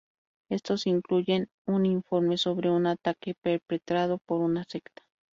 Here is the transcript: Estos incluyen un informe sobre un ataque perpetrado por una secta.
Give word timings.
Estos 0.49 0.87
incluyen 0.87 1.47
un 1.67 1.85
informe 1.85 2.35
sobre 2.39 2.71
un 2.71 2.87
ataque 2.87 3.35
perpetrado 3.35 4.17
por 4.17 4.39
una 4.41 4.63
secta. 4.63 5.03